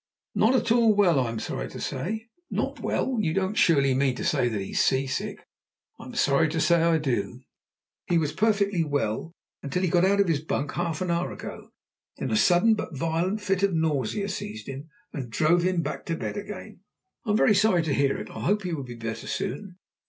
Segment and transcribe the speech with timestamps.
[0.33, 3.17] "Not at all well, I am sorry to say." "Not well?
[3.19, 5.45] You don't surely mean to say that he is sea sick?"
[5.99, 7.41] "I'm sorry to say I do.
[8.07, 11.69] He was perfectly well until he got out of his bunk half an hour ago.
[12.17, 16.15] Then a sudden, but violent, fit of nausea seized him, and drove him back to
[16.17, 16.79] bed again."
[17.23, 19.77] "I am very sorry to hear it, I hope he will be better soon.